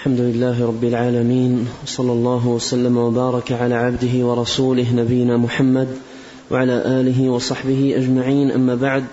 [0.00, 5.88] الحمد لله رب العالمين وصلى الله وسلم وبارك على عبده ورسوله نبينا محمد
[6.50, 8.50] وعلى آله وصحبه أجمعين.
[8.50, 9.04] أما بعد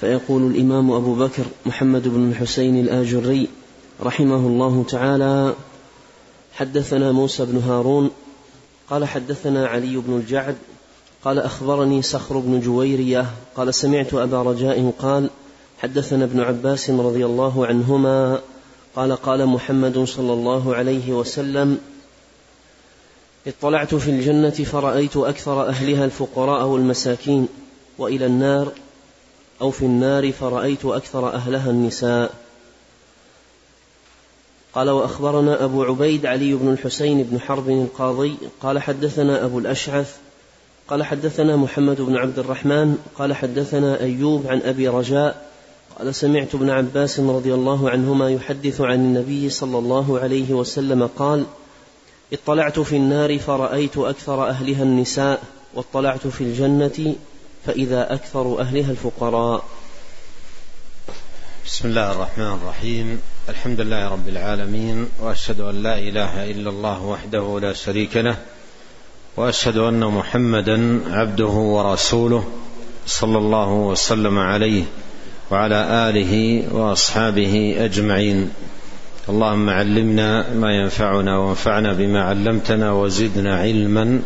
[0.00, 3.48] فيقول الإمام أبو بكر محمد بن الحسين الآجري
[4.02, 5.54] رحمه الله تعالى
[6.52, 8.10] حدثنا موسى بن هارون
[8.90, 10.56] قال حدثنا علي بن الجعد
[11.24, 13.26] قال أخبرني صخر بن جويرية
[13.56, 15.30] قال سمعت أبا رجاء قال
[15.78, 18.40] حدثنا ابن عباس رضي الله عنهما
[18.96, 21.78] قال قال محمد صلى الله عليه وسلم
[23.46, 27.48] اطلعت في الجنة فرأيت أكثر أهلها الفقراء والمساكين
[27.98, 28.72] وإلى النار
[29.60, 32.34] أو في النار فرأيت أكثر أهلها النساء.
[34.74, 40.16] قال وأخبرنا أبو عبيد علي بن الحسين بن حرب القاضي قال حدثنا أبو الأشعث
[40.88, 45.53] قال حدثنا محمد بن عبد الرحمن قال حدثنا أيوب عن أبي رجاء
[45.98, 51.44] قال سمعت ابن عباس رضي الله عنهما يحدث عن النبي صلى الله عليه وسلم قال
[52.32, 55.42] اطلعت في النار فرأيت أكثر أهلها النساء
[55.74, 57.14] واطلعت في الجنة
[57.66, 59.64] فإذا أكثر أهلها الفقراء.
[61.66, 63.20] بسم الله الرحمن الرحيم.
[63.48, 68.36] الحمد لله رب العالمين وأشهد أن لا إله إلا الله وحده لا شريك له
[69.36, 72.44] وأشهد أن محمدا عبده ورسوله
[73.06, 74.84] صلى الله وسلم عليه.
[75.54, 78.50] وعلى آله وأصحابه أجمعين.
[79.28, 84.20] اللهم علمنا ما ينفعنا وانفعنا بما علمتنا وزدنا علما.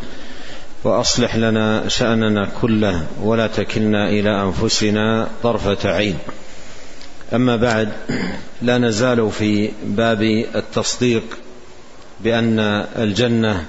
[0.84, 6.16] وأصلح لنا شأننا كله ولا تكلنا إلى أنفسنا طرفة عين.
[7.34, 7.88] أما بعد
[8.62, 10.22] لا نزال في باب
[10.54, 11.24] التصديق
[12.20, 12.58] بأن
[12.96, 13.64] الجنة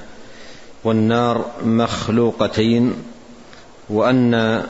[0.84, 2.94] والنار مخلوقتين
[3.90, 4.64] وأن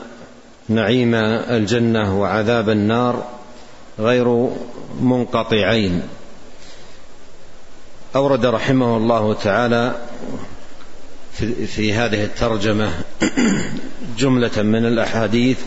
[0.70, 3.24] نعيم الجنة وعذاب النار
[3.98, 4.48] غير
[5.00, 6.02] منقطعين.
[8.16, 9.94] أورد رحمه الله تعالى
[11.66, 12.90] في, هذه الترجمة
[14.18, 15.58] جملة من الأحاديث.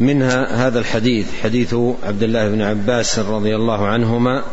[0.00, 4.44] منها هذا الحديث حديث عبد الله بن عباس رضي الله عنهما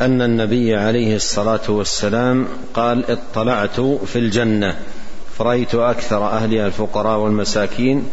[0.00, 4.78] أن النبي عليه الصلاة والسلام قال اطلعت في الجنة.
[5.38, 8.04] فرأيت أكثر أهلها الفقراء والمساكين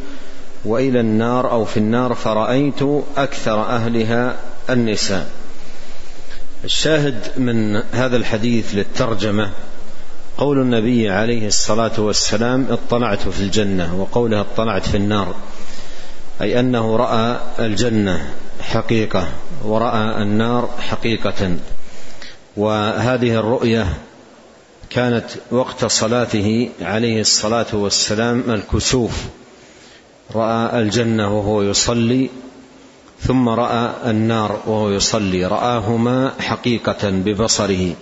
[0.65, 2.81] وإلى النار أو في النار فرأيت
[3.17, 4.35] أكثر أهلها
[4.69, 5.29] النساء.
[6.63, 9.51] الشاهد من هذا الحديث للترجمة
[10.37, 15.35] قول النبي عليه الصلاة والسلام اطلعت في الجنة وقولها اطلعت في النار
[16.41, 18.29] أي أنه رأى الجنة
[18.61, 19.27] حقيقة
[19.63, 21.57] ورأى النار حقيقة.
[22.57, 23.87] وهذه الرؤية
[24.95, 29.11] كانت وقت صلاته عليه الصلاة والسلام الكسوف.
[30.35, 32.29] رأى الجنة وهو يصلي
[33.21, 35.45] ثم رأى النار وهو يصلي.
[35.45, 37.93] رآهما حقيقة ببصره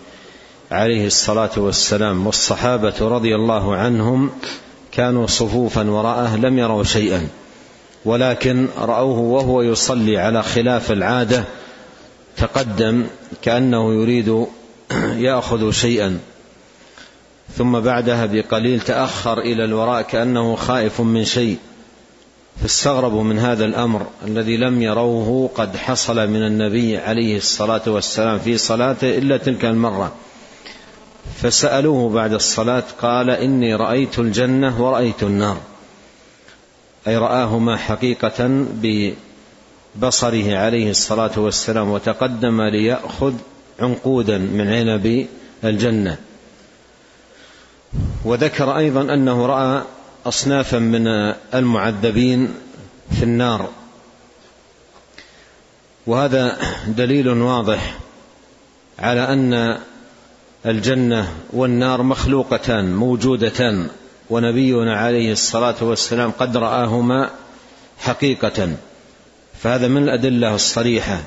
[0.71, 2.27] عليه الصلاة والسلام.
[2.27, 4.29] والصحابة رضي الله عنهم
[4.91, 7.27] كانوا صفوفا وراءه لم يروا شيئا
[8.05, 11.43] ولكن رأوه وهو يصلي على خلاف العادة.
[12.37, 13.05] تقدم
[13.41, 14.45] كأنه يريد
[15.17, 16.19] يأخذ شيئا.
[17.57, 21.57] ثم بعدها بقليل تأخر إلى الوراء كأنه خائف من شيء
[22.61, 28.57] فاستغربوا من هذا الأمر الذي لم يروه قد حصل من النبي عليه الصلاة والسلام في
[28.57, 30.11] صلاته إلا تلك المرة.
[31.41, 35.57] فسألوه بعد الصلاة قال إني رأيت الجنة ورأيت النار.
[37.07, 43.33] أي رآهما حقيقة ببصره عليه الصلاة والسلام وتقدم ليأخذ
[43.79, 45.27] عنقودا من عنب
[45.63, 46.17] الجنة.
[48.25, 49.83] وذكر أيضا أنه رأى
[50.25, 51.07] أصنافا من
[51.53, 52.53] المعذبين
[53.11, 53.69] في النار.
[56.07, 57.97] وهذا دليل واضح
[58.99, 59.77] على أن
[60.65, 63.87] الجنة والنار مخلوقتان موجودتان
[64.29, 67.29] ونبينا عليه الصلاة والسلام قد رآهما
[67.99, 68.75] حقيقة.
[69.61, 71.21] فهذا من الأدلة الصريحة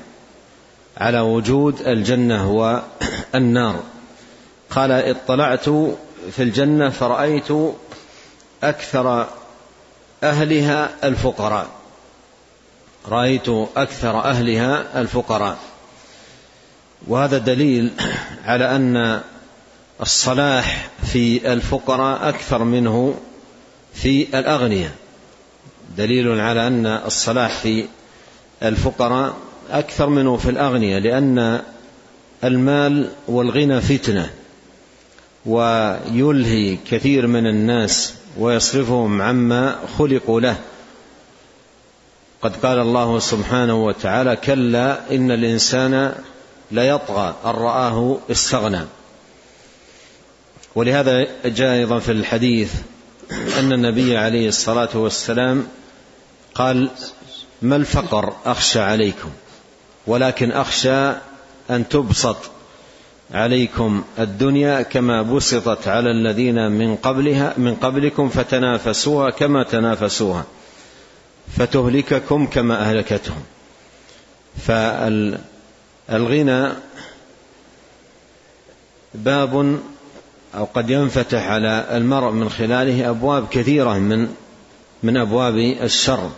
[0.96, 3.82] على وجود الجنة والنار.
[4.70, 5.68] قال اطلعت
[6.30, 7.48] في الجنة فرأيت
[8.62, 9.26] أكثر
[10.22, 11.66] أهلها الفقراء.
[13.08, 15.58] رأيت أكثر أهلها الفقراء.
[17.06, 17.92] وهذا دليل
[18.44, 19.20] على أن
[20.00, 23.14] الصلاح في الفقراء أكثر منه
[23.94, 24.92] في الأغنياء.
[25.96, 27.84] دليل على أن الصلاح في
[28.62, 29.34] الفقراء
[29.70, 31.62] أكثر منه في الأغنياء لأن
[32.44, 34.30] المال والغنى فتنة.
[35.46, 40.56] ويلهي كثير من الناس ويصرفهم عما خلقوا له.
[42.42, 46.14] قد قال الله سبحانه وتعالى كلا إن الإنسان
[46.70, 48.84] ليطغى أن رآه استغنى.
[50.74, 52.72] ولهذا جاء أيضا في الحديث
[53.58, 55.66] أن النبي عليه الصلاة والسلام
[56.54, 56.90] قال
[57.62, 59.30] ما الفقر أخشى عليكم
[60.06, 61.08] ولكن أخشى
[61.70, 62.36] أن تبسط
[63.34, 70.44] عليكم الدنيا كما بسطت على الذين من قبلها من قبلكم فتنافسوها كما تنافسوها
[71.56, 73.42] فتهلككم كما أهلكتهم.
[74.66, 75.38] فالغنى
[79.14, 79.78] باب
[80.54, 84.34] أو قد ينفتح على المرء من خلاله أبواب كثيرة من
[85.02, 86.30] من أبواب الشر.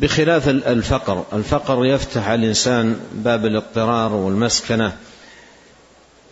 [0.00, 1.24] بخلاف الفقر.
[1.32, 4.96] الفقر يفتح على الإنسان باب الاضطرار والمسكنة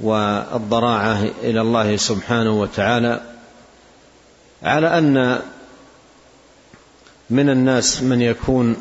[0.01, 3.21] والضراعة إلى الله سبحانه وتعالى
[4.63, 5.41] على أن
[7.31, 8.77] من الناس من يكون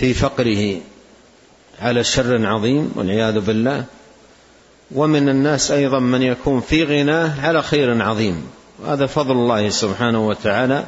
[0.00, 0.80] في فقره
[1.80, 3.84] على شر عظيم والعياذ بالله
[4.94, 8.46] ومن الناس أيضا من يكون في غناه على خير عظيم.
[8.86, 10.84] هذا فضل الله سبحانه وتعالى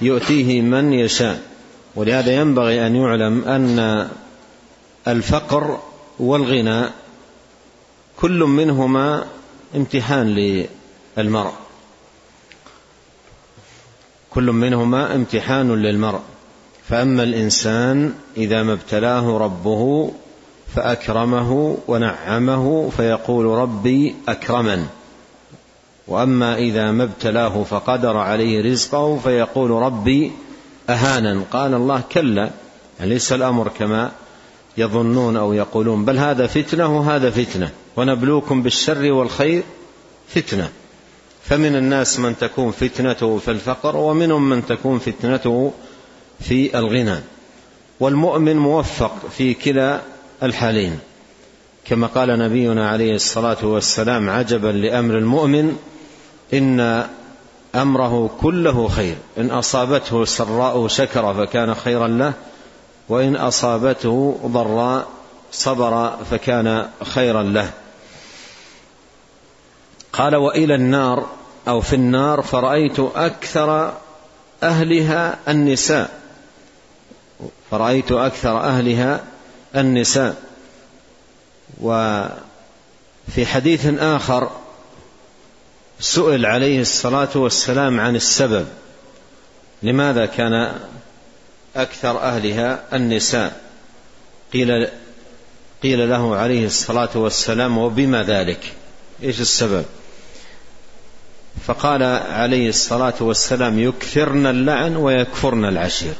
[0.00, 1.53] يؤتيه من يشاء.
[1.96, 4.08] ولهذا ينبغي أن يعلم أن
[5.08, 5.78] الفقر
[6.18, 6.84] والغنى
[8.16, 9.24] كل منهما
[9.76, 10.26] امتحان
[11.16, 11.52] للمرء.
[14.30, 16.20] كل منهما امتحان للمرء.
[16.88, 20.12] فأما الإنسان إذا ما ابتلاه ربه
[20.74, 24.86] فأكرمه ونعمه فيقول ربي أكرمن.
[26.08, 30.32] وأما إذا ما ابتلاه فقدر عليه رزقه فيقول ربي
[30.90, 31.42] اهانا.
[31.52, 32.50] قال الله كلا
[33.00, 34.12] ليس الأمر كما
[34.76, 37.70] يظنون أو يقولون بل هذا فتنة وهذا فتنة.
[37.96, 39.62] ونبلوكم بالشر والخير
[40.28, 40.68] فتنة.
[41.44, 45.72] فمن الناس من تكون فتنته في الفقر ومنهم من تكون فتنته
[46.40, 47.16] في الغنى.
[48.00, 50.00] والمؤمن موفق في كلا
[50.42, 50.98] الحالين.
[51.84, 55.76] كما قال نبينا عليه الصلاة والسلام عجبا لأمر المؤمن
[56.54, 57.06] إن
[57.74, 59.16] أمره كله خير.
[59.38, 62.32] إن أصابته سراء شكر فكان خيرا له
[63.08, 65.06] وإن أصابته ضراء
[65.52, 67.70] صبر فكان خيرا له.
[70.12, 71.26] قال وإلى النار
[71.68, 73.92] أو في النار فرأيت أكثر
[74.62, 76.20] أهلها النساء.
[77.70, 79.20] فرأيت أكثر أهلها
[79.76, 80.42] النساء.
[81.80, 84.50] وفي حديث آخر
[86.00, 88.66] سئل عليه الصلاة والسلام عن السبب.
[89.82, 90.74] لماذا كان
[91.76, 93.60] أكثر أهلها النساء؟
[94.52, 94.88] قيل
[95.82, 98.72] قيل له عليه الصلاة والسلام وبما ذلك؟
[99.22, 99.84] إيش السبب؟
[101.66, 102.02] فقال
[102.32, 106.14] عليه الصلاة والسلام يكثرن اللعن ويكفرن العشير.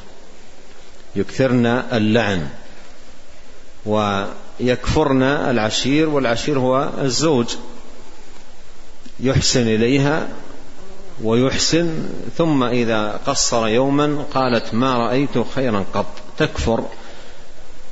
[1.15, 2.47] يكثرن اللعن
[3.85, 7.55] ويكفرن العشير والعشير هو الزوج.
[9.19, 10.27] يحسن إليها
[11.23, 16.05] ويحسن ثم إذا قصر يوما قالت ما رأيت خيرا قط
[16.37, 16.83] تكفر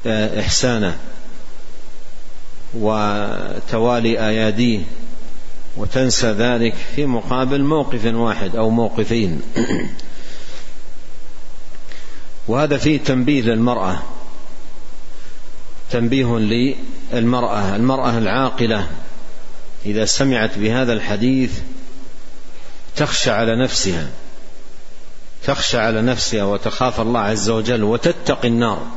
[0.06, 0.98] آه، إحسانه
[2.74, 4.80] وتوالي آياديه
[5.78, 9.42] وتنسى ذلك في مقابل موقف واحد أو موقفين.
[12.48, 14.00] وهذا فيه تنبيه للمرأة
[15.92, 18.88] تنبيه للمرأة المرأة العاقلة
[19.86, 21.52] إذا سمعت بهذا الحديث
[22.96, 24.08] تخشى على نفسها
[25.44, 28.88] تخشى على نفسها وتخاف الله عز وجل وتتقي النار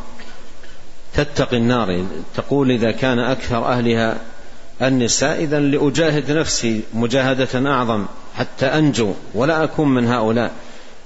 [1.15, 2.07] تتقي النار.
[2.37, 4.17] تقول إذا كان أكثر أهلها
[4.83, 10.53] النساء إذا لأجاهد نفسي مجاهدة أعظم حتى أنجو ولا أكون من هؤلاء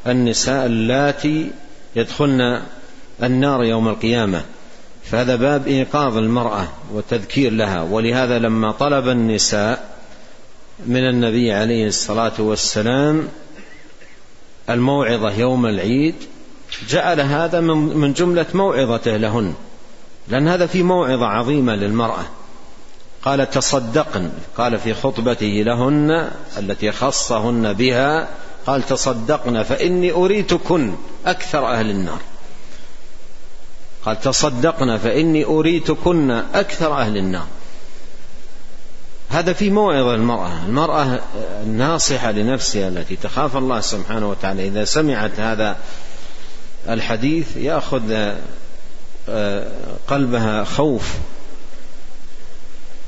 [0.06, 1.50] النساء اللاتي
[1.96, 2.62] يدخلن
[3.22, 4.44] النار يوم القيامة.
[5.04, 9.96] فهذا باب إيقاظ المرأة وتذكير لها ولهذا لما طلب النساء
[10.86, 13.28] من النبي عليه الصلاة والسلام
[14.70, 16.14] الموعظة يوم العيد
[16.88, 19.54] جعل هذا من جملة موعظته لهن
[20.28, 22.24] لأن هذا في موعظة عظيمة للمرأة.
[23.22, 28.28] قال تصدقن قال في خطبته لهن التي خصهن بها
[28.66, 30.94] قال تصدقن فإني أريتكن
[31.26, 32.18] أكثر أهل النار.
[34.04, 37.46] قال تصدقن فإني أريتكن أكثر أهل النار.
[39.30, 41.20] هذا في موعظة المرأة المرأة
[41.62, 44.68] الناصحة لنفسها التي تخاف الله سبحانه وتعالى.
[44.68, 45.76] إذا سمعت هذا
[46.88, 48.32] الحديث يأخذ
[49.28, 49.66] آه،
[50.08, 51.14] قلبها خوف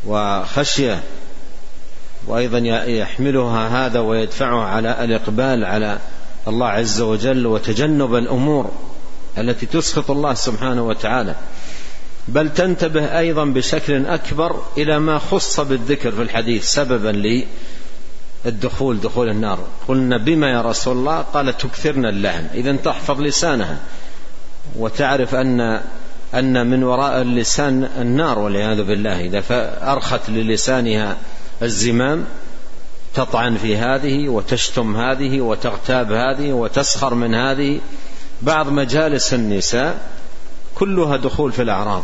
[0.07, 1.03] وخشية
[2.27, 5.99] وأيضا يحملها هذا ويدفعها على الإقبال على
[6.49, 8.71] الله عز وجل وتجنب الأمور.
[9.39, 11.35] التي تسخط الله سبحانه وتعالى.
[12.29, 17.45] بل تنتبه أيضا بشكل أكبر إلى ما خص بالذكر في الحديث سببا
[18.45, 19.59] للدخول دخول النار.
[19.89, 23.79] قلنا بما يا رسول الله؟ قال تكثرن اللعن إذا تحفظ لسانها.
[24.77, 25.81] وتعرف أن
[26.35, 29.21] أن من وراء اللسان النار والعياذ بالله.
[29.21, 31.17] إذا فأرخت للسانها
[31.63, 32.25] الزمام
[33.15, 37.81] تطعن في هذه وتشتم هذه وتغتاب هذه وتسخر من هذه.
[38.43, 40.11] بعض مجالس النساء
[40.75, 42.03] كلها دخول في الأعراض.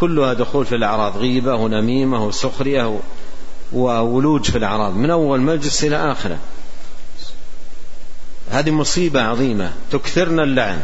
[0.00, 3.00] كلها دخول في الأعراض غيبة ونميمة وسخرية
[3.72, 6.38] وولوج في الأعراض من أول مجلس إلى آخرة.
[8.50, 9.72] هذه مصيبة عظيمة.
[9.92, 10.80] تكثرنا اللعن.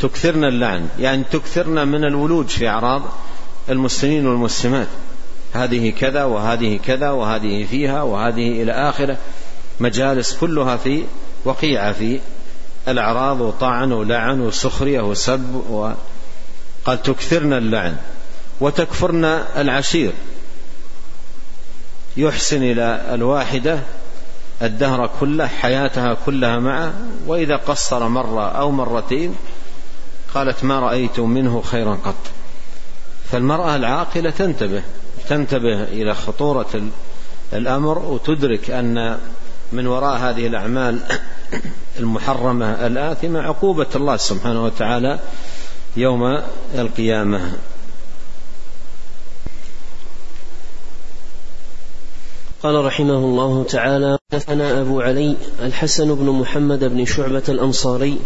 [0.00, 0.88] تكثرنا اللعن.
[0.98, 3.02] يعني تكثرنا من الولوج في أعراض
[3.68, 4.88] المسلمين والمسلمات.
[5.52, 9.16] هذه كذا وهذه كذا وهذه فيها وهذه إلى آخرة.
[9.80, 11.04] مجالس كلها في
[11.44, 12.20] وقيعة في
[12.88, 17.96] الأعراض وطعن ولعن وسخرية وسب وقال تكثرن اللعن
[18.60, 19.24] وتكفرن
[19.56, 20.12] العشير.
[22.16, 23.78] يحسن إلى الواحدة
[24.62, 26.92] الدهر كله حياتها كلها معه
[27.26, 29.34] وإذا قصر مرة أو مرتين
[30.34, 32.14] قالت ما رأيت منه خيرا قط.
[33.32, 34.82] فالمرأة العاقلة تنتبه
[35.28, 36.82] تنتبه إلى خطورة
[37.52, 39.18] الأمر وتدرك أن
[39.72, 41.00] من وراء هذه الأعمال
[41.98, 45.18] المحرمة الآثمة عقوبة الله سبحانه وتعالى
[45.96, 46.42] يوم
[46.74, 47.52] القيامة.
[52.62, 58.18] قال رحمه الله تعالى حدثنا أبو علي الحسن بن محمد بن شعبة الأنصاري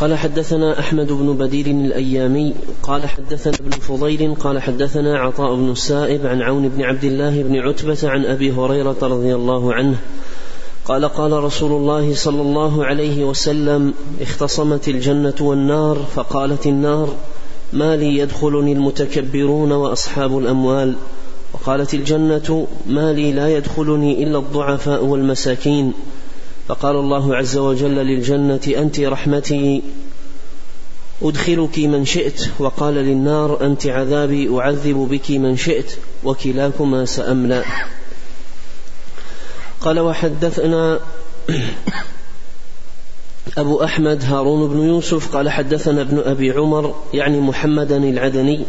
[0.00, 6.26] قال حدثنا أحمد بن بدير الأيامي قال حدثنا ابن فضيل قال حدثنا عطاء بن السائب
[6.26, 9.96] عن عون بن عبد الله بن عتبة عن أبي هريرة رضي الله عنه.
[10.84, 17.14] قال قال رسول الله صلى الله عليه وسلم اختصمت الجنة والنار فقالت النار
[17.72, 20.94] ما لي يدخلني المتكبرون وأصحاب الأموال.
[21.54, 25.92] وقالت الجنة ما لي لا يدخلني إلا الضعفاء والمساكين.
[26.68, 29.82] فقال الله عز وجل للجنة أنت رحمتي
[31.22, 32.50] أدخلك من شئت.
[32.58, 37.64] وقال للنار أنت عذابي أعذب بك من شئت وكلاكما سأملأ.
[39.80, 41.00] قال وحدثنا
[43.58, 48.64] أبو أحمد هارون بن يوسف قال حدثنا ابن أبي عمر يعني محمدا العدني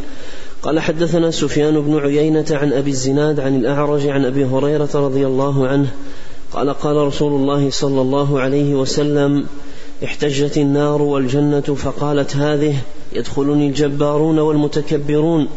[0.62, 5.68] قال حدثنا سفيان بن عيينة عن أبي الزناد عن الأعرج عن أبي هريرة رضي الله
[5.68, 5.92] عنه
[6.54, 9.46] قال قال رسول الله صلى الله عليه وسلم
[10.04, 12.76] احتجت النار والجنة فقالت هذه
[13.14, 15.48] يدخلني الجبارون والمتكبرون.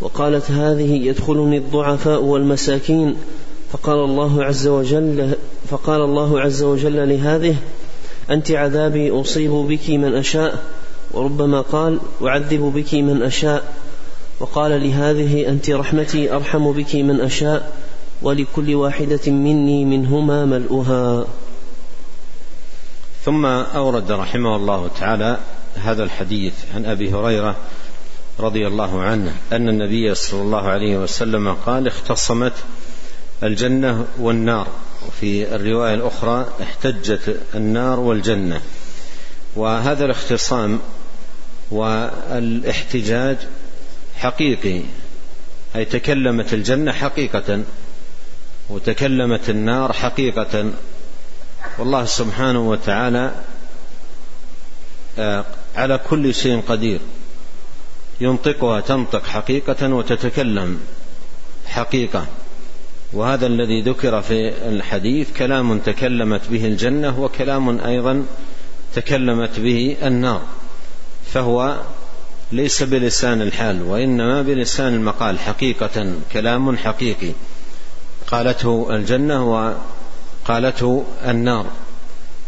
[0.00, 3.16] وقالت هذه يدخلني الضعفاء والمساكين.
[3.72, 5.34] فقال الله عز وجل
[5.70, 7.56] فقال الله عز وجل لهذه
[8.30, 10.62] أنت عذابي أصيب بك من أشاء.
[11.12, 13.74] وربما قال أعذب بك من أشاء.
[14.40, 17.79] وقال لهذه أنت رحمتي أرحم بك من أشاء.
[18.22, 21.26] ولكل واحدة مني منهما ملؤها.
[23.24, 25.38] ثم أورد رحمه الله تعالى
[25.76, 27.56] هذا الحديث عن أبي هريرة
[28.40, 32.52] رضي الله عنه أن النبي صلى الله عليه وسلم قال اختصمت
[33.42, 34.66] الجنة والنار.
[35.08, 38.60] وفي الرواية الأخرى احتجت النار والجنة.
[39.56, 40.78] وهذا الاختصام
[41.70, 43.36] والإحتجاج
[44.16, 44.82] حقيقي
[45.76, 47.62] أي تكلمت الجنة حقيقة.
[48.70, 50.70] وتكلمت النار حقيقة.
[51.78, 53.32] والله سبحانه وتعالى
[55.18, 55.44] آه،
[55.76, 57.00] على كل شيء قدير.
[58.20, 60.80] ينطقها تنطق حقيقة وتتكلم
[61.66, 62.26] حقيقة.
[63.12, 68.26] وهذا الذي ذكر في الحديث كلام تكلمت به الجنة وكلام أيضا
[68.94, 70.42] تكلمت به النار.
[71.32, 71.76] فهو
[72.52, 77.32] ليس بلسان الحال وإنما بلسان المقال حقيقة كلام حقيقي.
[78.30, 79.44] قالته الجنة
[80.44, 81.66] وقالته النار.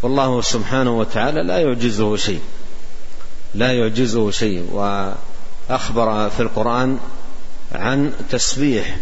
[0.03, 2.41] والله سبحانه وتعالى لا يعجزه شيء.
[3.55, 4.69] لا يعجزه شيء.
[4.73, 6.99] وأخبر في القرآن
[7.73, 8.97] عن تسبيح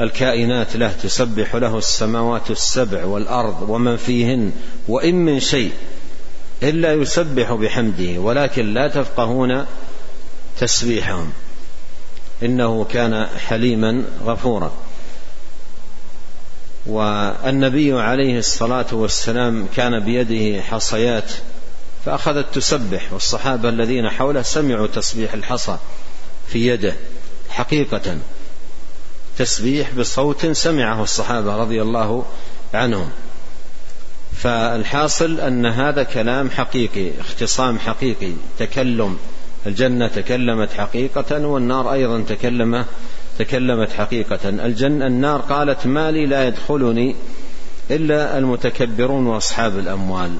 [0.00, 4.52] الكائنات له تسبح له السماوات السبع والأرض ومن فيهن
[4.88, 5.72] وإن من شيء
[6.62, 8.20] إلا يسبح بحمده.
[8.20, 9.66] ولكن لا تفقهون
[10.60, 11.32] تسبيحهم.
[12.42, 14.72] إنه كان حليما غفورا.
[16.86, 21.32] والنبي عليه الصلاة والسلام كان بيده حصيات
[22.04, 25.76] فأخذت تسبح والصحابة الذين حوله سمعوا تسبيح الحصى
[26.48, 26.94] في يده
[27.48, 28.18] حقيقة
[29.38, 32.24] تسبيح بصوت سمعه الصحابة رضي الله
[32.74, 33.10] عنهم.
[34.36, 39.18] فالحاصل أن هذا كلام حقيقي اختصام حقيقي تكلم
[39.66, 42.84] الجنة تكلمت حقيقة والنار أيضا تكلم
[43.38, 44.48] تكلمت حقيقة.
[44.48, 47.16] الجنة النار قالت ما لي لا يدخلني
[47.90, 50.36] إلا المتكبرون وأصحاب الأموال.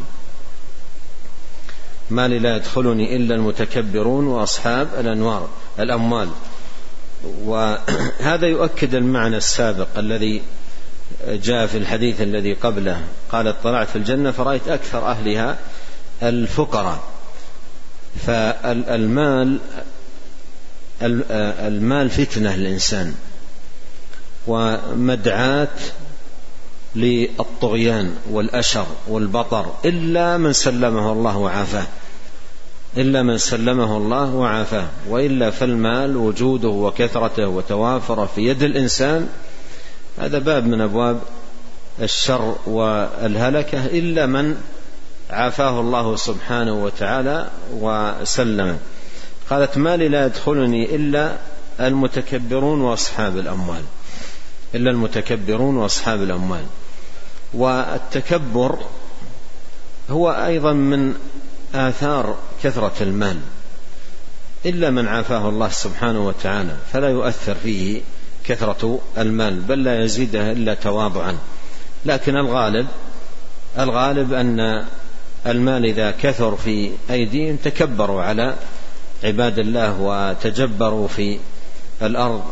[2.11, 5.49] ما لي لا يدخلني إلا المتكبرون وأصحاب الأنوار
[5.79, 6.29] الأموال.
[7.45, 10.43] وهذا يؤكد المعنى السابق الذي
[11.29, 13.01] جاء في الحديث الذي قبله.
[13.33, 15.59] قال اطلعت في الجنة فرأيت أكثر أهلها
[16.23, 17.03] الفقراء.
[18.27, 19.59] فالمال
[21.05, 23.15] المال فتنة للإنسان
[24.47, 25.69] ومدعاة
[26.97, 31.87] للطغيان والأشر والبطر إلا من سلمه الله وعافاه
[32.97, 39.29] إلا من سلمه الله وعافاه وإلا فالمال وجوده وكثرته وتوافره في يد الإنسان
[40.19, 41.21] هذا باب من أبواب
[42.03, 44.57] الشر والهلكة إلا من
[45.31, 48.79] عافاه الله سبحانه وتعالى وسلمه.
[49.51, 51.37] قالت ما لي لا يدخلني إلا
[51.81, 53.83] المتكبرون وأصحاب الأموال.
[54.75, 56.65] إلا المتكبرون وأصحاب الأموال.
[57.55, 58.79] والتكبر
[60.11, 61.15] هو أيضا من
[61.75, 63.37] آثار كثرة المال.
[64.67, 68.01] إلا من عافاه الله سبحانه وتعالى فلا يؤثر فيه
[68.45, 71.39] كثرة المال بل لا يزيدها إلا تواضعا.
[72.07, 72.87] لكن الغالب
[73.79, 74.85] الغالب أن
[75.47, 78.55] المال إذا كثر في أيديهم تكبروا على
[79.25, 81.39] عباد الله وتجبروا في
[82.03, 82.43] الأرض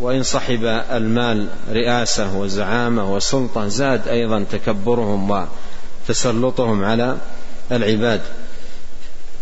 [0.00, 5.46] وإن صحب المال رئاسة وزعامة وسلطة زاد أيضا تكبرهم
[6.08, 7.16] وتسلطهم على
[7.72, 8.20] العباد.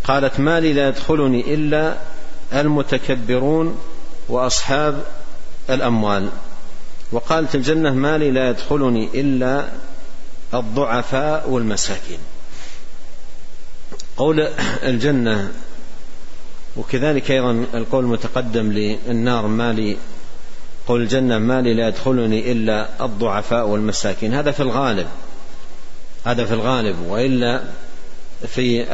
[0.04, 1.97] قالت مالي لا يدخلني إلا
[2.52, 3.78] المتكبرون
[4.28, 5.04] وأصحاب
[5.70, 6.28] الأموال.
[7.12, 9.68] وقالت الجنة مالي لا يدخلني إلا
[10.54, 12.18] الضعفاء والمساكين.
[14.16, 14.40] قول
[14.82, 15.52] الجنة
[16.80, 19.96] وكذلك أيضا القول المتقدم للنار مالي
[20.88, 24.35] قول الجنة مالي لا يدخلني إلا الضعفاء والمساكين.
[24.35, 25.07] هذا في الغالب
[26.24, 27.62] هذا في الغالب وإلا
[28.46, 28.85] في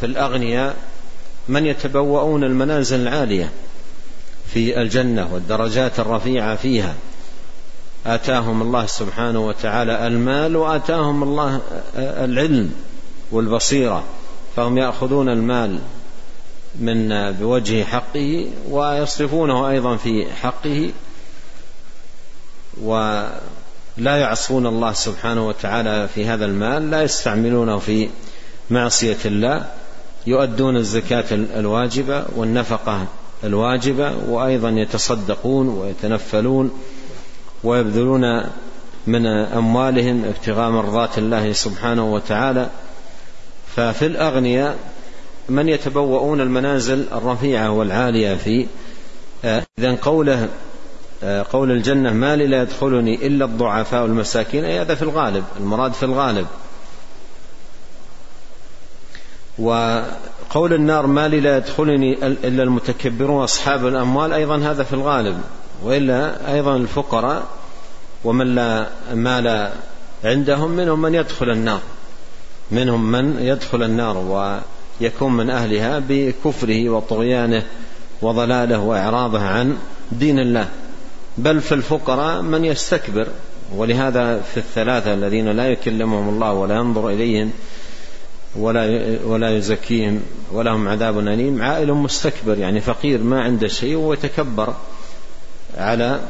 [0.00, 0.76] في الأغنياء
[1.48, 3.50] من يتبوؤون المنازل العالية
[4.52, 6.94] في الجنة والدرجات الرفيعة فيها.
[8.06, 11.60] آتاهم الله سبحانه وتعالى المال وآتاهم الله
[11.96, 12.74] العلم
[13.30, 14.04] والبصيرة
[14.56, 15.78] فهم يأخذون المال.
[16.80, 20.92] من بوجه حقه ويصرفونه أيضا في حقه
[22.82, 28.08] ولا يعصون الله سبحانه وتعالى في هذا المال لا يستعملونه في
[28.70, 29.66] معصية الله
[30.26, 33.06] يؤدون الزكاة الواجبة والنفقة
[33.44, 36.70] الواجبة وأيضا يتصدقون ويتنفلون
[37.64, 38.44] ويبذلون
[39.06, 42.68] من أموالهم ابتغاء مرضات الله سبحانه وتعالى.
[43.76, 44.76] ففي الأغنياء
[45.48, 48.66] من يتبوؤون المنازل الرفيعة والعالية في
[49.78, 50.48] إذا قوله
[51.52, 54.64] قول الجنة ما لي لا يدخلني إلا الضعفاء والمساكين.
[54.64, 56.46] أي هذا في الغالب المراد في الغالب.
[59.58, 64.32] وقول النار ما لي لا يدخلني إلا المتكبرون أصحاب الأموال.
[64.32, 65.40] أيضا هذا في الغالب.
[65.82, 67.46] وإلا أيضا الفقراء
[68.24, 69.70] ومن لا مال
[70.24, 71.80] عندهم منهم من يدخل النار.
[72.70, 74.18] منهم من يدخل النار.
[75.00, 77.62] ويكون من أهلها بكفره وطغيانه
[78.22, 79.76] وضلاله وإعراضه عن
[80.12, 80.68] دين الله.
[81.38, 83.26] بل في الفقراء من يستكبر
[83.74, 87.50] ولهذا في الثلاثة الذين لا يكلمهم الله ولا ينظر إليهم
[88.56, 94.74] ولا ولا يزكيهم ولهم عذاب أليم عائل مستكبر يعني فقير ما عنده شيء ويتكبر
[95.78, 96.20] على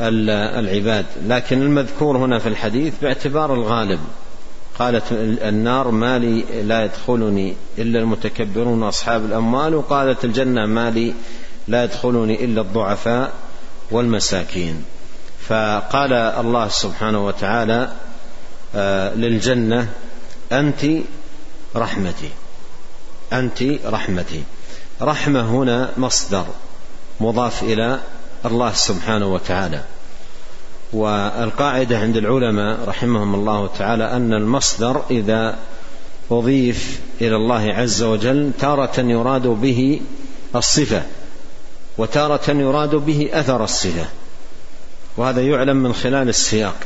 [0.00, 1.06] العباد.
[1.26, 4.00] لكن المذكور هنا في الحديث باعتبار الغالب.
[4.78, 5.04] قالت
[5.42, 11.14] النار مالي لا يدخلني إلا المتكبرون أصحاب الأموال وقالت الجنة مالي
[11.68, 13.32] لا يدخلني إلا الضعفاء
[13.90, 14.84] والمساكين.
[15.48, 17.92] فقال الله سبحانه وتعالى
[18.74, 19.88] آه، للجنة
[20.52, 20.86] أنت
[21.76, 22.30] رحمتي
[23.32, 24.42] أنت رحمتي.
[25.02, 26.46] رحمة هنا مصدر
[27.20, 28.00] مضاف إلى
[28.44, 29.84] الله سبحانه وتعالى.
[30.96, 35.56] والقاعدة عند العلماء رحمهم الله تعالى أن المصدر إذا
[36.30, 40.00] أضيف إلى الله عز وجل تارة يراد به
[40.56, 41.02] الصفة
[41.98, 44.06] وتارة يراد به أثر الصفة
[45.16, 46.76] وهذا يعلم من خلال السياق.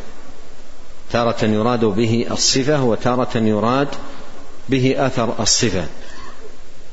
[1.13, 3.89] تارة يراد به الصفة وتارة يراد
[4.69, 5.87] به أثر الصفة.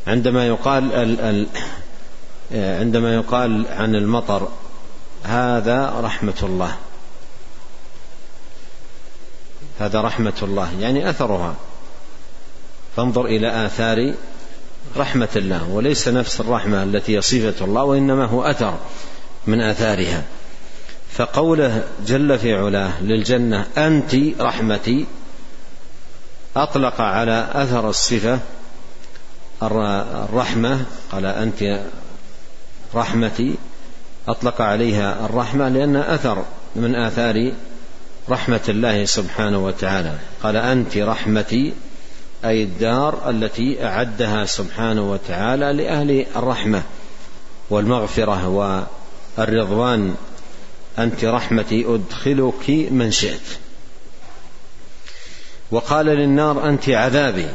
[0.08, 1.48] عندما يقال ال ال
[2.80, 4.48] عندما يقال عن المطر
[5.24, 6.76] هذا رحمة الله.
[9.80, 11.56] هذا رحمة الله يعني أثرها.
[12.96, 14.14] فانظر إلى آثار
[14.98, 18.78] رحمة الله وليس نفس الرحمة التي صفة الله وإنما هو أثر
[19.48, 20.24] من آثارها.
[21.12, 25.06] فقوله جل في علاه للجنة أنت رحمتي
[26.56, 28.40] أطلق على أثر الصفة
[29.64, 31.82] الرحمة قال أنت
[32.96, 33.56] رحمتي
[34.28, 37.52] أطلق عليها الرحمة لأن أثر من آثار
[38.30, 40.14] رحمة الله سبحانه وتعالى.
[40.44, 41.74] قال أنت رحمتي
[42.46, 46.84] أي الدار التي أعدها سبحانه وتعالى لأهل الرحمة
[47.70, 48.48] والمغفرة
[49.38, 50.16] والرضوان.
[51.00, 53.48] أنت رحمتي أدخلك من شئت.
[55.72, 57.48] وقال للنار أنت عذابي.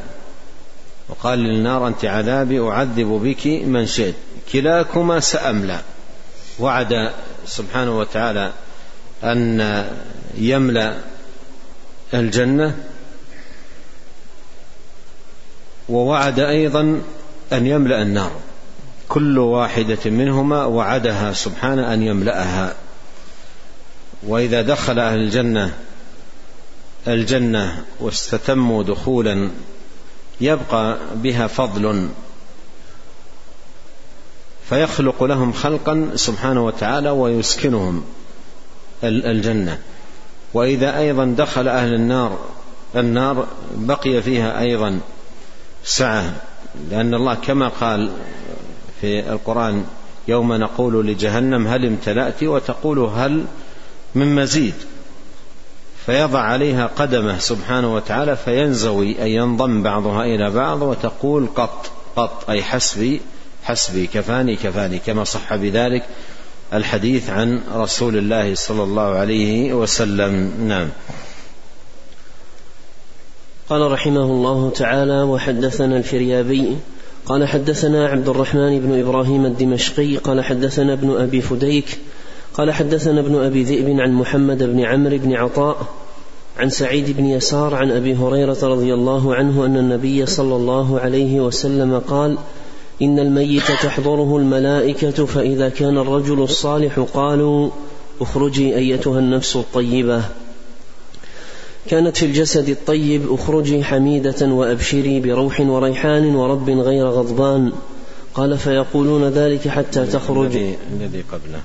[1.09, 4.15] وقال للنار أنت عذابي أعذب بك من شئت.
[4.53, 5.81] كلاكما سأملأ.
[6.59, 7.11] وعد
[7.47, 8.53] سبحانه وتعالى
[9.25, 9.61] أن
[10.35, 10.97] يملأ
[12.15, 12.77] الجنة
[15.89, 17.03] ووعد أيضا
[17.53, 18.33] أن يملأ النار.
[19.09, 22.75] كل واحدة منهما وعدها سبحانه أن يملأها.
[24.23, 25.75] وإذا دخل أهل الجنة
[27.09, 29.51] الجنة واستتموا دخولا
[30.41, 32.09] يبقى بها فضل
[34.69, 38.05] فيخلق لهم خلقا سبحانه وتعالى ويسكنهم
[39.05, 39.79] الجنة.
[40.55, 42.39] وإذا أيضا دخل أهل النار
[42.97, 45.01] النار بقي فيها أيضا
[45.85, 46.33] سعة
[46.91, 48.11] لأن الله كما قال
[49.01, 49.85] في القرآن
[50.29, 53.45] يوم نقول لجهنم هل امتلأت؟ وتقول هل
[54.15, 54.75] من مزيد؟
[56.07, 62.63] فيضع عليها قدمه سبحانه وتعالى فينزوي أي ينضم بعضها إلى بعض وتقول قط قط أي
[62.63, 63.21] حسبي
[63.65, 66.05] حسبي كفاني كفاني كما صح بذلك.
[66.75, 70.53] الحديث عن رسول الله صلى الله عليه وسلم.
[70.69, 70.89] نعم.
[73.69, 76.77] قال رحمه الله تعالى وحدثنا الفريابي
[77.27, 81.99] قال حدثنا عبد الرحمن بن إبراهيم الدمشقي قال حدثنا ابن أبي فديك
[82.55, 85.87] قال حدثنا ابن أبي ذئب عن محمد بن عمرو بن عطاء
[86.59, 91.41] عن سعيد بن يسار عن أبي هريرة رضي الله عنه أن النبي صلى الله عليه
[91.41, 92.39] وسلم قال
[93.03, 97.71] إن الميت تحضره الملائكة فإذا كان الرجل الصالح قالوا
[98.21, 100.23] اخرجي أيتها النفس الطيبة.
[101.89, 107.73] كانت في الجسد الطيب اخرجي حميدة وأبشري بروح وريحان ورب غير غضبان.
[108.35, 110.57] قال فيقولون ذلك حتى تخرج.
[110.93, 111.61] الذي قبله.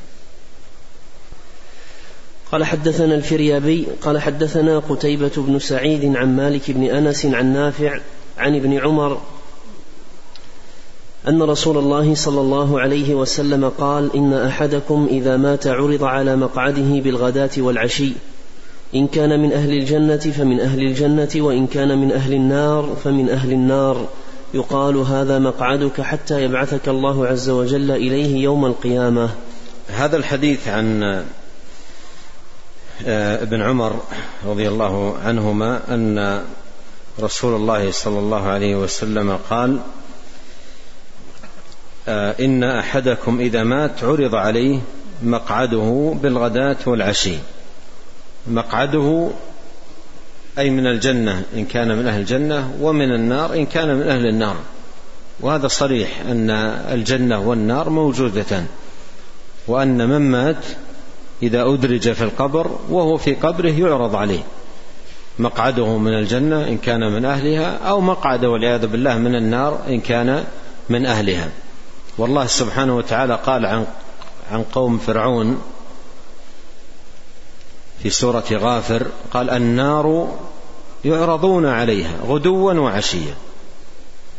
[2.51, 7.99] قال حدثنا الفريابي قال حدثنا قتيبة بن سعيد عن مالك بن أنس عن نافع
[8.37, 9.21] عن ابن عمر
[11.27, 16.99] أن رسول الله صلى الله عليه وسلم قال إن أحدكم إذا مات عرض على مقعده
[16.99, 18.11] بالغداة والعشي.
[18.95, 23.51] إن كان من أهل الجنة فمن أهل الجنة وإن كان من أهل النار فمن أهل
[23.51, 24.07] النار.
[24.53, 29.29] يقال هذا مقعدك حتى يبعثك الله عز وجل إليه يوم القيامة.
[29.87, 31.03] هذا الحديث عن
[33.05, 33.95] آه، ابن عمر
[34.45, 36.41] رضي الله عنهما أن
[37.19, 39.79] رسول الله صلى الله عليه وسلم قال
[42.09, 44.79] إن أحدكم إذا مات عرض عليه
[45.23, 47.35] مقعده بالغداة والعشي.
[48.47, 49.29] مقعده
[50.59, 54.55] أي من الجنة إن كان من أهل الجنة ومن النار إن كان من أهل النار.
[55.39, 56.49] وهذا صريح أن
[56.93, 58.65] الجنة والنار موجودتان.
[59.67, 60.65] وأن من مات
[61.43, 64.43] إذا أدرج في القبر وهو في قبره يعرض عليه.
[65.39, 70.43] مقعده من الجنة إن كان من أهلها أو مقعده والعياذ بالله من النار إن كان
[70.89, 71.49] من أهلها.
[72.17, 73.85] والله سبحانه وتعالى قال عن
[74.51, 75.61] عن قوم فرعون
[78.03, 80.37] في سورة غافر قال النار
[81.05, 83.35] يعرضون عليها غدوا وعشيا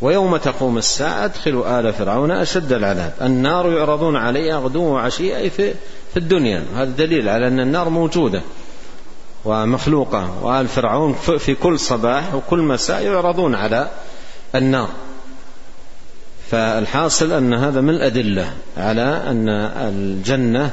[0.01, 3.15] ويوم تقوم الساعة ادخلوا آل فرعون أشد العذاب.
[3.23, 5.75] النار يعرضون عليها غدوا وعشيا أي في,
[6.13, 6.65] في الدنيا.
[6.75, 8.43] هذا دليل على أن النار موجودة
[9.45, 13.91] ومخلوقة وآل فرعون في كل صباح وكل مساء يعرضون على
[14.55, 14.89] النار.
[16.51, 19.49] فالحاصل أن هذا من الأدلة على أن
[19.89, 20.71] الجنة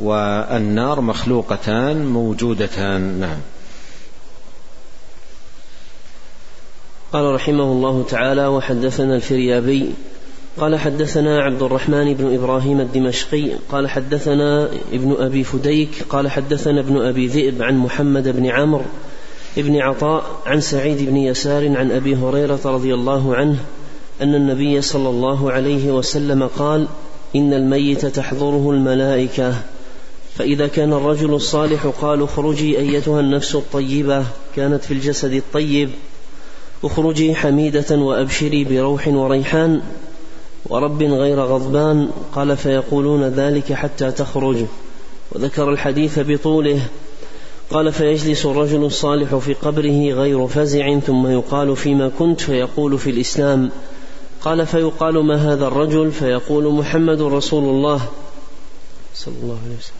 [0.00, 3.20] والنار مخلوقتان موجودتان.
[3.20, 3.38] نعم.
[7.12, 9.90] قال رحمه الله تعالى وحدثنا الفريابي
[10.58, 16.96] قال حدثنا عبد الرحمن بن إبراهيم الدمشقي قال حدثنا ابن أبي فديك قال حدثنا ابن
[16.96, 18.84] أبي ذئب عن محمد بن عمرو
[19.56, 23.58] بن عطاء عن سعيد بن يسار عن أبي هريرة رضي الله عنه
[24.22, 26.86] أن النبي صلى الله عليه وسلم قال
[27.36, 29.54] إن الميت تحضره الملائكة
[30.34, 34.24] فإذا كان الرجل الصالح قال اخرجي أيتها النفس الطيبة
[34.56, 35.90] كانت في الجسد الطيب
[36.84, 39.82] اخرجي حميدة وأبشري بروح وريحان
[40.66, 44.56] ورب غير غضبان قال فيقولون ذلك حتى تخرج.
[45.32, 46.80] وذكر الحديث بطوله
[47.70, 53.70] قال فيجلس الرجل الصالح في قبره غير فزع ثم يقال فيما كنت فيقول في الإسلام
[54.44, 58.00] قال فيقال ما هذا الرجل؟ فيقول محمد رسول الله.
[59.14, 59.96] صلى الله عليه وسلم.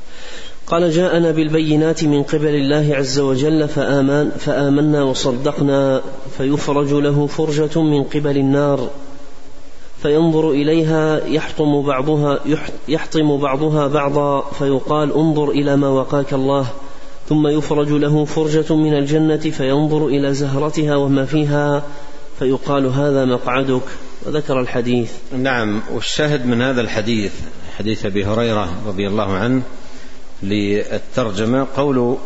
[0.66, 6.02] قال جاءنا بالبينات من قبل الله عز وجل فآمن فآمنا وصدقنا.
[6.38, 8.88] فيفرج له فرجة من قبل النار.
[10.02, 12.40] فينظر إليها يحطم بعضها
[12.88, 14.40] يحطم بعضها بعضا.
[14.40, 16.66] فيقال انظر إلى ما وقاك الله.
[17.28, 21.82] ثم يفرج له فرجة من الجنة فينظر إلى زهرتها وما فيها.
[22.38, 23.82] فيقال هذا مقعدك.
[24.26, 25.12] وذكر الحديث.
[25.32, 27.32] نعم والشاهد من هذا الحديث
[27.78, 29.62] حديث أبي هريرة رضي الله عنه
[30.42, 32.16] للترجمة قول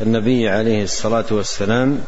[0.00, 2.00] النبي عليه الصلاة والسلام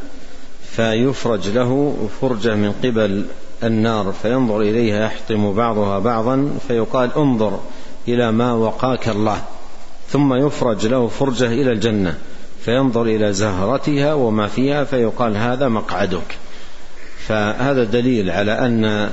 [0.76, 3.24] فيفرج له فرجة من قبل
[3.62, 7.60] النار فينظر إليها يحطم بعضها بعضا فيقال انظر
[8.08, 9.42] إلى ما وقاك الله.
[10.08, 12.18] ثم يفرج له فرجة إلى الجنة
[12.64, 16.36] فينظر إلى زهرتها وما فيها فيقال هذا مقعدك.
[17.28, 19.10] فهذا دليل على أن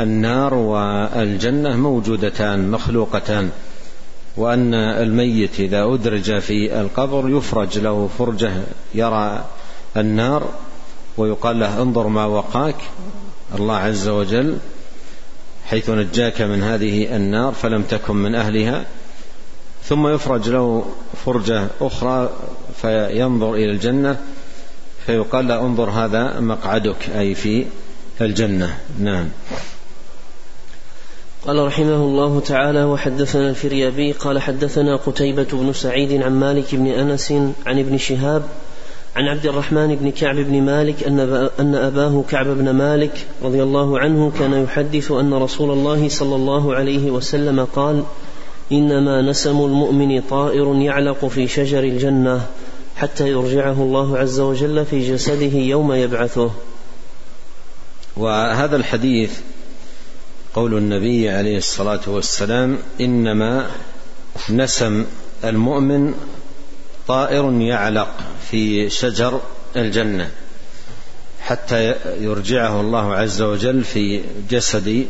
[0.00, 3.50] النار والجنة موجودتان مخلوقتان
[4.36, 8.52] وأن الميت إذا أدرج في القبر يفرج له فرجة
[8.94, 9.44] يرى
[9.96, 10.48] النار
[11.16, 12.76] ويقال له انظر ما وقاك
[13.54, 14.58] الله عز وجل
[15.66, 18.84] حيث نجاك من هذه النار فلم تكن من أهلها
[19.84, 20.84] ثم يفرج له
[21.24, 22.30] فرجة أخرى
[22.82, 24.20] فينظر إلى الجنة
[25.08, 27.64] فيقال له انظر هذا مقعدك أي في
[28.20, 28.78] الجنة.
[29.00, 29.28] نعم.
[31.46, 37.32] قال رحمه الله تعالى وحدثنا الفريابي قال حدثنا قتيبة بن سعيد عن مالك بن أنس
[37.66, 38.42] عن ابن شهاب
[39.16, 43.98] عن عبد الرحمن بن كعب بن مالك أن أن أباه كعب بن مالك رضي الله
[43.98, 48.02] عنه كان يحدث أن رسول الله صلى الله عليه وسلم قال:
[48.72, 52.46] إنما نسم المؤمن طائر يعلق في شجر الجنة.
[52.98, 56.50] حتى يرجعه الله عز وجل في جسده يوم يبعثه.
[58.16, 59.30] وهذا الحديث
[60.54, 63.70] قول النبي عليه الصلاة والسلام إنما
[64.50, 65.04] نسم
[65.44, 66.14] المؤمن
[67.08, 68.14] طائر يعلق
[68.50, 69.40] في شجر
[69.76, 70.30] الجنة
[71.40, 75.06] حتى يرجعه الله عز وجل في جسد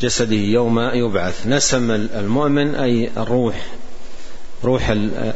[0.00, 3.66] جسده يوم يبعث نسم المؤمن أي الروح
[4.64, 4.88] روح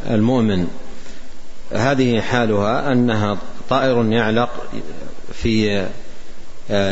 [0.09, 0.67] المؤمن
[1.71, 3.37] هذه حالها أنها
[3.69, 4.49] طائر يعلق
[5.33, 5.87] في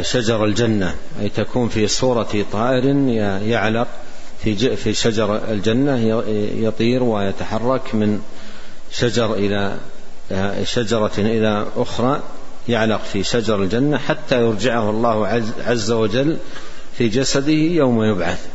[0.01, 2.85] شجر الجنة أي تكون في صورة طائر
[3.43, 3.87] يعلق
[4.43, 6.23] في في شجر الجنة
[6.57, 8.21] يطير ويتحرك من
[8.91, 9.77] شجر إلى
[10.63, 12.21] شجرة إلى أخرى
[12.67, 16.37] يعلق في شجر الجنة حتى يرجعه الله عز وجل
[16.97, 18.47] في جسده يوم يبعث.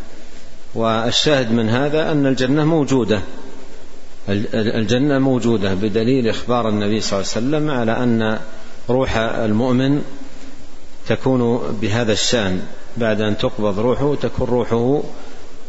[0.74, 3.20] والشاهد من هذا أن الجنة موجودة.
[4.28, 8.38] الجنة موجودة بدليل إخبار النبي صلى الله عليه وسلم على أن
[8.90, 10.02] روح المؤمن
[11.08, 12.60] تكون بهذا الشأن.
[12.96, 15.02] بعد أن تقبض روحه تكون روحه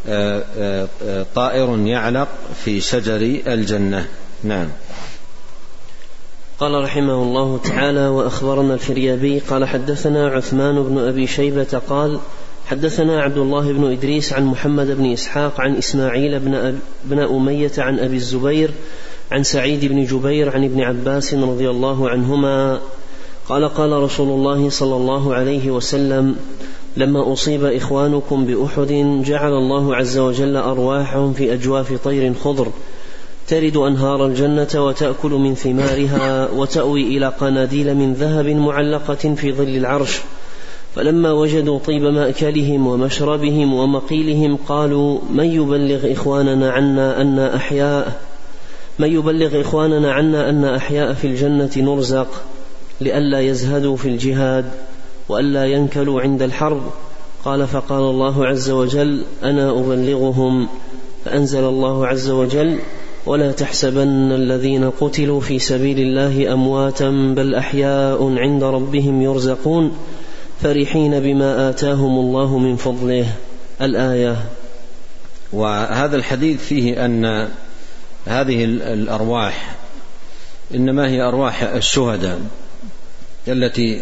[0.07, 2.27] آه، آه، آه، طائر يعلق
[2.65, 4.07] في شجر الجنة.
[4.43, 4.67] نعم.
[6.59, 12.19] قال رحمه الله تعالى وأخبرنا الفريابي قال حدثنا عثمان بن أبي شيبة قال
[12.71, 17.71] حدثنا عبد الله بن إدريس عن محمد بن إسحاق عن إسماعيل بن أب بن أمية
[17.77, 18.71] عن أبي الزبير
[19.31, 22.79] عن سعيد بن جبير عن ابن عباس رضي الله عنهما
[23.49, 26.35] قال قال رسول الله صلى الله عليه وسلم
[26.97, 32.67] لما أصيب إخوانكم بأحد جعل الله عز وجل أرواحهم في أجواف طير خضر
[33.47, 40.21] ترد أنهار الجنة وتأكل من ثمارها وتأوي إلى قناديل من ذهب معلقة في ظل العرش
[40.95, 48.21] فلما وجدوا طيب مأكلهم ومشربهم ومقيلهم قالوا من يبلغ إخواننا عنا أن أحياء؟
[48.99, 52.27] من يبلغ إخواننا عنا أن أحياء في الجنة نرزق
[53.01, 54.65] لئلا يزهدوا في الجهاد
[55.29, 56.81] وألا ينكلوا عند الحرب؟
[57.45, 60.67] قال فقال الله عز وجل أنا أبلغهم
[61.25, 62.79] فأنزل الله عز وجل
[63.25, 69.91] ولا تحسبن الذين قتلوا في سبيل الله أمواتا بل أحياء عند ربهم يرزقون.
[70.63, 73.33] فرحين بما آتاهم الله من فضله.
[73.81, 74.45] الآية.
[75.53, 77.49] وهذا الحديث فيه أن
[78.25, 79.75] هذه الأرواح
[80.75, 82.39] إنما هي أرواح الشهداء
[83.47, 84.01] التي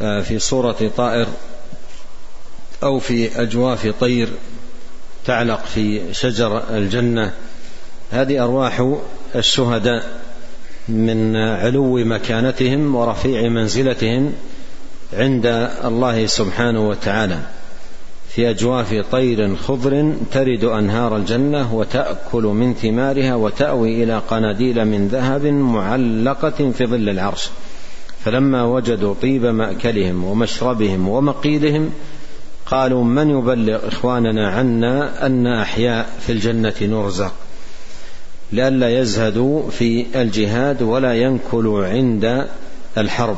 [0.00, 1.26] آه، في صورة طائر
[2.82, 4.28] أو في أجواف طير
[5.24, 7.32] تعلق في شجر الجنة.
[8.10, 8.96] هذه أرواح
[9.34, 10.20] الشهداء
[10.88, 14.32] من علو مكانتهم ورفيع منزلتهم
[15.16, 15.46] عند
[15.84, 17.38] الله سبحانه وتعالى.
[18.28, 25.46] في أجواف طير خضر ترد أنهار الجنة وتأكل من ثمارها وتأوي إلى قناديل من ذهب
[25.46, 27.48] معلقة في ظل العرش.
[28.24, 31.90] فلما وجدوا طيب مأكلهم ومشربهم ومقيلهم
[32.66, 37.32] قالوا من يبلغ إخواننا عنا أن أحياء في الجنة نرزق؟
[38.52, 42.46] لئلا يزهدوا في الجهاد ولا ينكلوا عند
[42.98, 43.36] الحرب.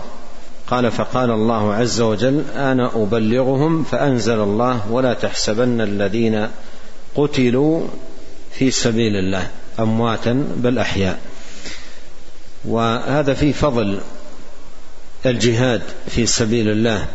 [0.70, 6.48] قال فقال الله عز وجل أنا أبلغهم فأنزل الله ولا تحسبن الذين
[7.14, 7.87] قتلوا
[8.53, 9.48] في سبيل الله
[9.81, 11.18] أمواتا بل أحياء.
[12.64, 14.00] وهذا في فضل
[15.27, 17.07] الجهاد في سبيل الله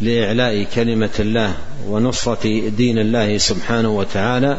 [0.00, 1.54] لإعلاء كلمة الله
[1.88, 4.56] ونصرة دين الله سبحانه وتعالى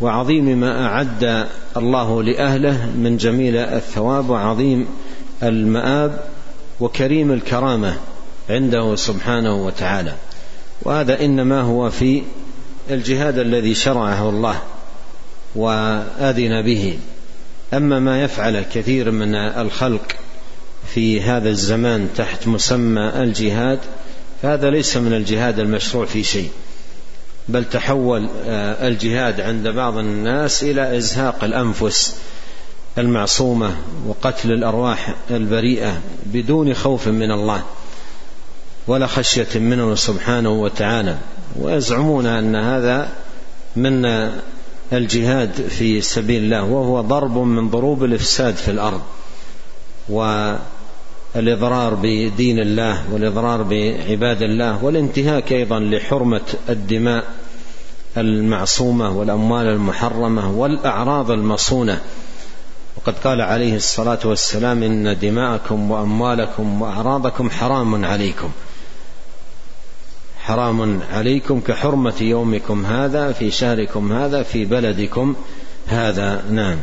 [0.00, 4.86] وعظيم ما أعد الله لأهله من جميل الثواب وعظيم
[5.42, 6.20] المآب
[6.80, 7.96] وكريم الكرامة
[8.50, 10.14] عنده سبحانه وتعالى.
[10.82, 12.22] وهذا إنما هو في
[12.90, 14.62] الجهاد الذي شرعه الله
[15.54, 16.98] وآذن به.
[17.74, 20.12] أما ما يفعل كثير من الخلق
[20.94, 23.78] في هذا الزمان تحت مسمى الجهاد
[24.42, 26.50] فهذا ليس من الجهاد المشروع في شيء.
[27.48, 32.16] بل تحول آه، الجهاد عند بعض الناس إلى إزهاق الأنفس.
[32.98, 37.62] المعصومة وقتل الأرواح البريئة بدون خوف من الله
[38.86, 41.16] ولا خشية منه سبحانه وتعالى.
[41.60, 43.08] ويزعمون أن هذا
[43.76, 44.04] من
[44.92, 49.00] الجهاد في سبيل الله وهو ضرب من ضروب الإفساد في الأرض.
[50.08, 57.24] والإضرار بدين الله والإضرار بعباد الله والانتهاك أيضا لحرمة الدماء
[58.16, 62.00] المعصومة والأموال المحرمة والأعراض المصونة.
[62.98, 68.50] وقد قال عليه الصلاة والسلام إن دماءكم وأموالكم وأعراضكم حرام عليكم.
[70.38, 75.34] حرام عليكم كحرمة يومكم هذا في شهركم هذا في بلدكم
[75.86, 76.42] هذا.
[76.50, 76.76] نعم.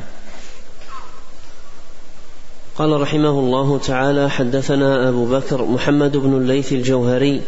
[2.78, 7.42] قال رحمه الله تعالى حدثنا أبو بكر محمد بن الليث الجوهري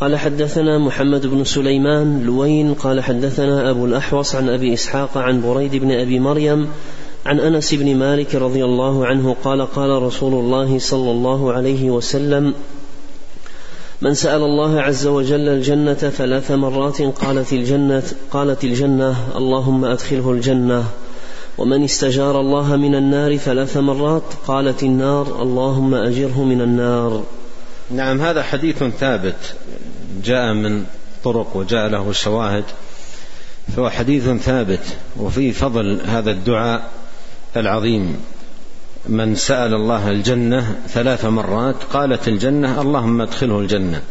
[0.00, 5.76] قال حدثنا محمد بن سليمان لوين قال حدثنا أبو الأحوص عن أبي إسحاق عن بريد
[5.76, 6.68] بن أبي مريم
[7.26, 12.54] عن أنس بن مالك رضي الله عنه قال قال رسول الله صلى الله عليه وسلم
[14.02, 20.84] من سأل الله عز وجل الجنة ثلاث مرات قالت الجنة قالت الجنة اللهم أدخله الجنة
[21.58, 27.22] ومن استجار الله من النار ثلاث مرات قالت النار اللهم أجره من النار.
[27.90, 29.54] نعم هذا حديث ثابت
[30.24, 30.84] جاء من
[31.24, 32.64] طرق وجاء له شواهد
[33.76, 36.99] فهو حديث ثابت وفيه فضل هذا الدعاء
[37.56, 38.16] العظيم.
[39.08, 44.02] من سأل الله الجنة ثلاث مرات قالت الجنة اللهم ادخله الجنة.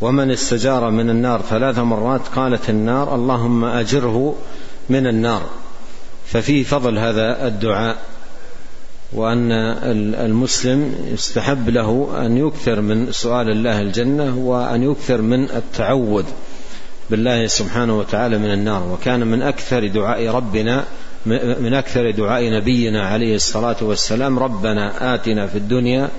[0.00, 4.34] ومن استجار من النار ثلاث مرات قالت النار اللهم أجره
[4.90, 5.42] من النار.
[6.26, 7.96] ففيه فضل هذا الدعاء
[9.12, 9.52] وأن
[10.14, 16.24] المسلم يستحب له أن يكثر من سؤال الله الجنة وأن يكثر من التعوذ
[17.10, 18.88] بالله سبحانه وتعالى من النار.
[18.92, 20.84] وكان من أكثر دعاء ربنا
[21.26, 26.10] من أكثر دعاء نبينا عليه الصلاة والسلام ربنا آتنا في الدنيا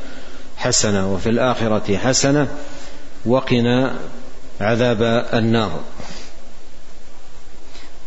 [0.57, 2.47] حسنة وفي الآخرة حسنة
[3.25, 3.95] وقنا
[4.61, 5.79] عذاب النار.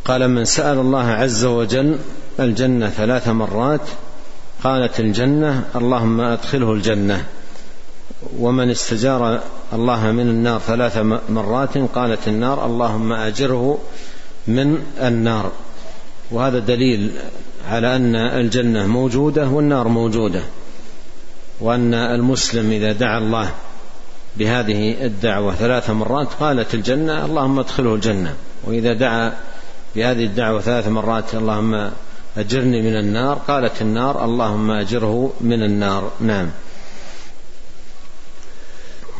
[0.05, 1.99] قال من سأل الله عز وجل
[2.41, 3.81] الجنة ثلاث مرات
[4.65, 7.25] قالت الجنة اللهم أدخله الجنة.
[8.39, 9.41] ومن استجار
[9.73, 10.97] الله من النار ثلاث
[11.29, 13.79] مرات قالت النار اللهم أجره
[14.47, 15.53] من النار.
[16.31, 17.11] وهذا دليل
[17.69, 20.43] على أن الجنة موجودة والنار موجودة
[21.61, 23.51] وأن المسلم إذا دعا الله
[24.37, 28.35] بهذه الدعوة ثلاث مرات قالت الجنة اللهم ادخله الجنة.
[28.65, 29.33] وإذا دعا
[29.97, 31.91] بهذه الدعوة ثلاث مرات اللهم
[32.39, 36.11] أجرني من النار قالت النار اللهم أجره من النار.
[36.21, 36.51] نعم.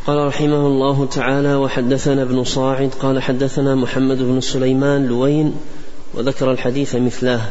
[0.07, 5.55] قال رحمه الله تعالى وحدثنا ابن صاعد قال حدثنا محمد بن سليمان لوين
[6.17, 7.49] وذكر الحديث مثله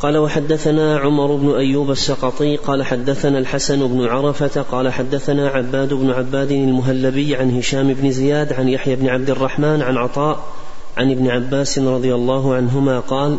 [0.00, 6.10] قال وحدثنا عمر بن أيوب السقطي قال حدثنا الحسن بن عرفة قال حدثنا عباد بن
[6.10, 10.44] عباد المهلبي عن هشام بن زياد عن يحيى بن عبد الرحمن عن عطاء
[10.96, 13.36] عن ابن عباس رضي الله عنهما قال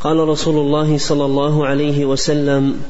[0.00, 2.80] قال رسول الله صلى الله عليه وسلم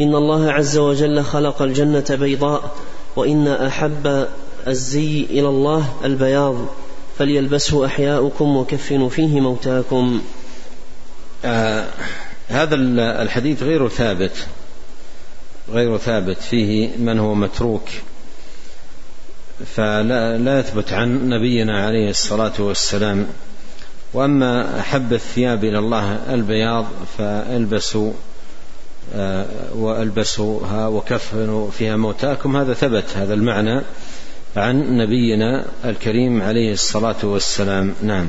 [0.00, 2.74] إن الله عز وجل خلق الجنة بيضاء
[3.16, 4.26] وإن أحب
[4.66, 6.54] الزي إلى الله البياض
[7.18, 10.20] فليلبسه أحياؤكم وكفنوا فيه موتاكم.
[12.48, 12.74] هذا
[13.22, 14.46] الحديث غير ثابت
[15.72, 16.36] غير ثابت.
[16.36, 17.88] فيه من هو متروك
[19.74, 23.26] فلا لا يثبت عن نبينا عليه الصلاة والسلام.
[24.12, 26.86] وأما أحب الثياب إلى الله البياض
[27.18, 28.12] فألبسوا
[29.14, 32.56] آه، وألبسوها وكفنوا فيها موتاكم.
[32.56, 33.80] هذا ثبت هذا المعنى
[34.56, 37.94] عن نبينا الكريم عليه الصلاة والسلام.
[38.02, 38.28] نعم.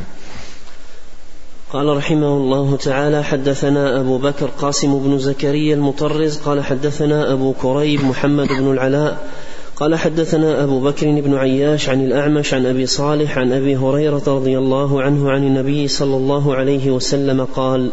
[1.74, 8.04] قال رحمه الله تعالى حدثنا أبو بكر قاسم بن زكريا المطرز قال حدثنا أبو كريب
[8.04, 9.28] محمد بن العلاء
[9.76, 14.58] قال حدثنا أبو بكر بن عياش عن الأعمش عن أبي صالح عن أبي هريرة رضي
[14.58, 17.92] الله عنه عن النبي صلى الله عليه وسلم قال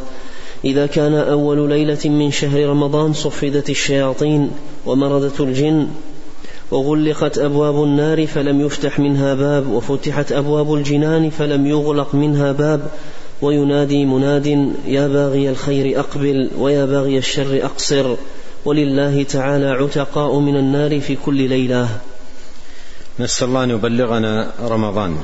[0.65, 4.51] إذا كان أول ليلة من شهر رمضان صفدت الشياطين
[4.87, 5.89] ومردت الجن
[6.71, 12.91] وغلقت أبواب النار فلم يفتح منها باب وفتحت أبواب الجنان فلم يغلق منها باب
[13.43, 14.47] وينادي مناد
[14.87, 18.17] يا باغي الخير أقبل ويا باغي الشر أقصر
[18.65, 21.89] ولله تعالى عتقاء من النار في كل ليلة.
[23.21, 25.19] نسأل الله أن يبلغنا رمضان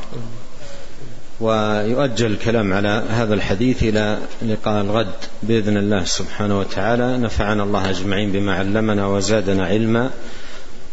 [1.40, 7.18] ويؤجل الكلام على هذا الحديث إلى لقاء الغد بإذن الله سبحانه وتعالى.
[7.18, 10.10] نفعنا الله أجمعين بما علمنا وزادنا علما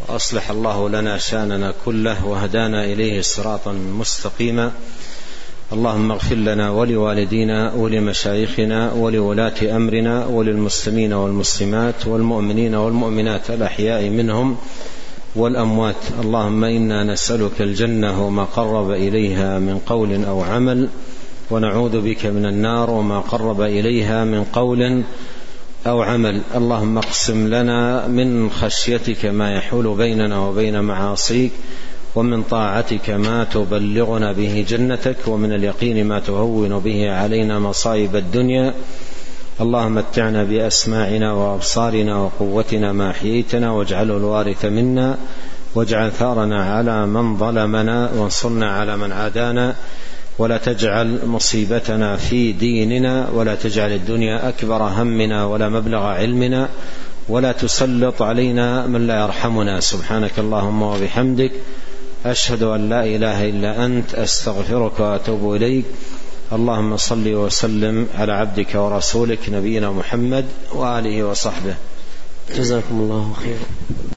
[0.08, 4.72] وأصلح الله لنا شأننا كله وهدانا إليه صراطا مستقيما.
[5.74, 14.58] اللهم اغفر لنا ولوالدينا ولمشايخنا ولولاة أمرنا وللمسلمين والمسلمات والمؤمنين والمؤمنات الأحياء منهم
[15.36, 15.96] والأموات.
[16.24, 20.90] اللهم إنا نسألك الجنة وما قرب إليها من قول أو عمل
[21.52, 25.04] ونعوذ بك من النار وما قرب إليها من قول
[25.88, 26.42] أو عمل.
[26.56, 31.52] اللهم اقسم لنا من خشيتك ما يحول بيننا وبين معاصيك
[32.20, 38.74] ومن طاعتك ما تبلغنا به جنتك ومن اليقين ما تهون به علينا مصائب الدنيا.
[39.62, 45.18] اللهم متعنا بأسماعنا وأبصارنا وقوتنا ما أحييتنا واجعله الوارث منا
[45.76, 49.76] واجعل ثارنا على من ظلمنا وانصرنا على من عادانا.
[50.40, 56.70] ولا تجعل مصيبتنا في ديننا ولا تجعل الدنيا أكبر همنا ولا مبلغ علمنا.
[57.30, 59.80] ولا تسلط علينا من لا يرحمنا.
[59.80, 61.52] سبحانك اللهم وبحمدك.
[62.26, 65.86] أشهد أن لا إله إلا أنت أستغفرك وأتوب إليك.
[66.52, 71.76] اللهم صل وسلم على عبدك ورسولك نبينا محمد وآله وصحبه.
[72.56, 74.09] جزاكم الله خيرا.